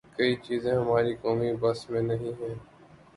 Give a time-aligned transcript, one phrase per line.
[0.15, 2.55] کئی چیزیں ہمارے قومی بس میں نہیں ہیں۔